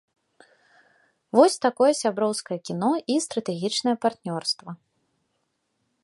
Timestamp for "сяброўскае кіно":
2.03-2.89